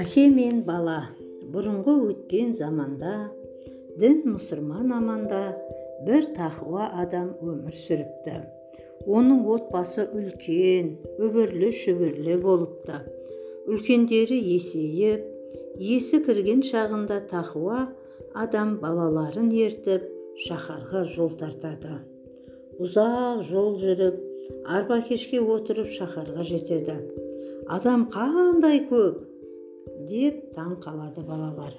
[0.00, 0.98] әке мен бала
[1.54, 3.30] бұрынғы өткен заманда
[4.00, 5.40] дін мұсырман аманда
[6.04, 8.36] бір тақуа адам өмір сүріпті.
[9.06, 13.00] Оның отбасы үлкен үбірлі шүбірлі болыпты.
[13.72, 15.24] Үлкендері есейіп
[15.80, 17.88] есі кірген шағында тақуа
[18.34, 20.04] адам балаларын ертіп
[20.46, 22.09] шаһарға жол тартады.
[22.80, 24.20] Ұзақ жол жүріп
[24.76, 26.96] арба кешке отырып шаһарға жетеді.
[27.68, 29.26] Адам қандай көп?
[30.08, 31.74] деп таң қалады балалар.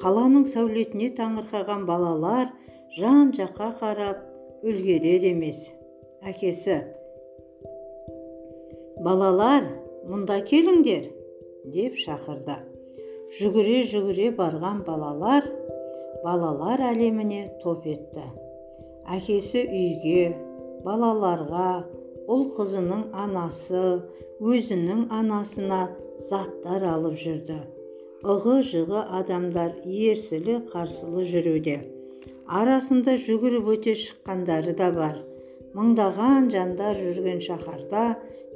[0.00, 2.50] Қаланың сәулетіне таңырқаған балалар
[2.98, 4.22] жан жаққа қарап
[4.66, 5.68] үлгерер емес.
[6.26, 6.80] Әкесі
[9.06, 9.68] балалар
[10.10, 11.12] мұнда келіңдер!
[11.74, 12.56] деп шақырды.
[13.38, 15.46] Жүгіре жүгіре барған балалар
[16.24, 18.26] балалар әлеміне топ етті.
[19.14, 20.22] Әкесі үйге
[20.86, 21.70] балаларға
[22.26, 23.82] ұл қызының анасы
[24.42, 25.86] өзінің анасына
[26.28, 27.58] заттар алып жүрді.
[28.26, 31.76] Ығы жығы адамдар ерсілі қарсылы жүруде.
[32.46, 35.20] Арасында жүгіріп өте шыққандары да бар.
[35.76, 38.04] Мыңдаған жандар жүрген шаһарда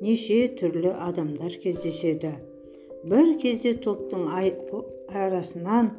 [0.03, 2.33] неше түрлі адамдар кездеседі.
[3.05, 5.91] Бір кезде топтың арасынан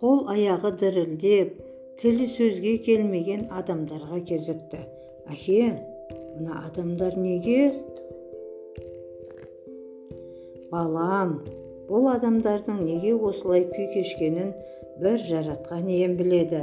[0.00, 1.69] қол аяғы дірілдеп
[2.00, 4.78] тілі сөзге келмеген адамдарға кезікті.
[5.28, 5.56] Әке
[6.38, 7.74] мына адамдар неге?
[10.70, 11.34] Балам
[11.90, 14.54] бұл адамдардың неге осылай күй кешкенін
[15.02, 16.62] бір жаратқан ием біледі.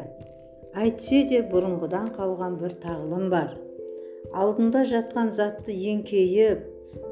[0.74, 3.54] Әйтсе де бұрынғыдан қалған бір тағылым бар.
[4.34, 6.66] Алдында жатқан затты еңкейіп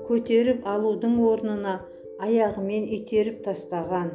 [0.09, 1.77] көтеріп алудың орнына
[2.25, 4.11] аяғымен итеріп тастаған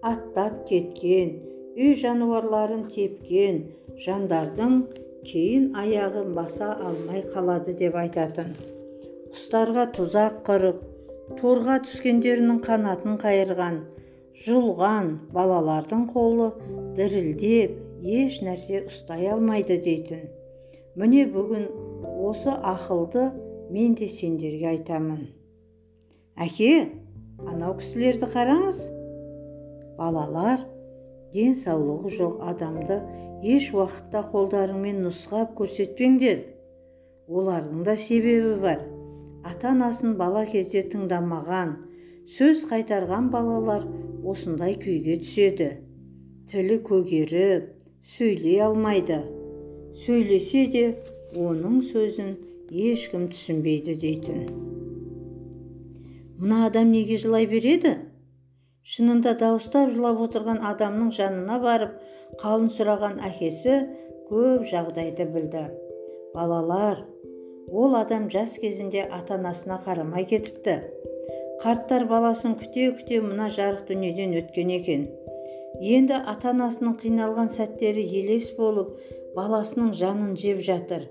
[0.00, 3.60] аттап кеткен үй жануарларын тепкен
[4.04, 4.80] жандардың
[5.28, 8.54] кейін аяғын баса алмай қалады деп айтатын.
[9.30, 10.80] Құстарға тұзақ құрып
[11.38, 13.76] торға түскендерінің қанатын қайырған
[14.46, 16.48] жұлған балалардың қолы
[16.96, 20.26] дірілдеп еш нәрсе ұстай алмайды дейтін.
[20.98, 21.68] Міне бүгін
[22.26, 23.28] осы ақылды
[23.70, 25.28] мен де сендерге айтамын.
[26.40, 26.90] Әке
[27.46, 28.82] анау кісілерді қараңыз.
[30.00, 30.64] Балалар
[31.34, 32.96] денсаулығы жоқ адамды
[33.46, 36.42] еш уақытта қолдарыңмен нұсқап көрсетпеңдер.
[37.30, 38.82] Олардың да себебі бар.
[39.46, 41.76] Ата анасын бала кезде тыңдамаған
[42.36, 43.86] сөз қайтарған балалар
[44.26, 45.70] осындай күйге түседі.
[46.50, 47.70] Тілі көгеріп
[48.16, 49.22] сөйлей алмайды.
[50.04, 50.84] Сөйлесе де
[51.38, 52.34] оның сөзін
[52.70, 54.44] ешкім түсінбейді дейтін.
[56.40, 57.96] Мына адам неге жылай береді?
[58.88, 61.96] Шынында дауыстап жылап отырған адамның жанына барып
[62.40, 63.76] қалын сұраған әкесі
[64.30, 65.66] көп жағдайды білді.
[66.34, 67.04] Балалар
[67.70, 70.76] ол адам жас кезінде ата анасына қарамай кетіпті.
[71.62, 75.08] Қарттар баласын күте күте мына жарық дүниеден өткен екен.
[75.80, 78.96] Енді ата анасының қиналған сәттері елес болып
[79.36, 81.04] баласының жанын жеп жатыр.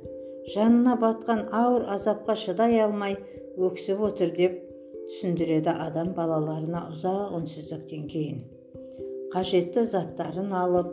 [0.56, 3.20] Жанына батқан ауыр азапқа шыдай алмай
[3.58, 4.58] өксіп отыр деп
[5.10, 8.42] түсіндіреді адам балаларына ұзақ үнсіздіктен кейін
[9.34, 10.92] қажетті заттарын алып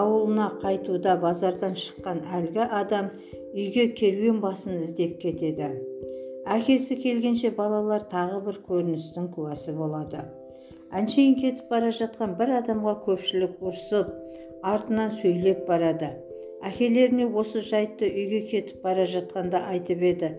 [0.00, 3.10] ауылына қайтуда базардан шыққан әлгі адам
[3.52, 5.68] үйге керуен басын іздеп кетеді
[6.56, 10.24] әкесі келгенше балалар тағы бір көріністің куәсі болады
[11.00, 14.10] әншейін кетіп бара жатқан бір адамға көпшілік ұрсып
[14.72, 16.10] артынан сөйлеп барады
[16.66, 20.34] әкелеріне осы жайтты үйге кетіп бара жатқанда айтып еді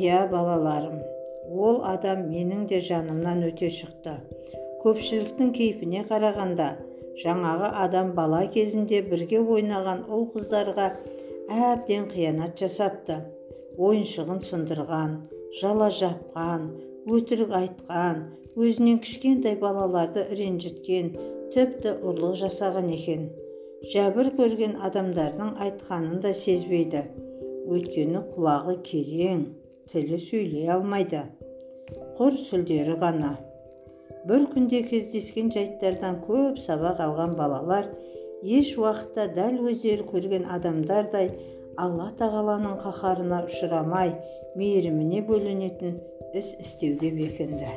[0.00, 0.98] иә балаларым
[1.48, 4.18] ол адам менің де жанымнан өте шықты.
[4.82, 6.68] Көпшіліктің кейпіне қарағанда
[7.22, 10.92] жаңағы адам бала кезінде бірге ойнаған ұл қыздарға
[11.48, 13.22] әбден қиянат жасапты.
[13.78, 15.16] Ойыншығын сындырған
[15.60, 16.68] жала жапқан
[17.08, 18.24] өтірік айтқан
[18.58, 21.12] өзінен кішкентай балаларды ренжіткен
[21.54, 23.28] тіпті ұрлық жасаған екен.
[23.92, 27.04] Жәбір көрген адамдардың айтқанын да сезбейді.
[27.70, 29.44] Өйткені құлағы керең.
[29.92, 31.22] Тілі сөйлей алмайды.
[32.18, 33.36] Құр сүлдері ғана.
[34.28, 37.88] Бір күнде кездескен жайттардан көп сабақ алған балалар
[38.42, 41.30] еш уақытта дәл өздері көрген адамдардай
[41.78, 44.12] алла тағаланың қаһарына ұшырамай
[44.58, 45.98] мейіріміне бөленетін
[46.34, 47.72] іс істеуге бекінді.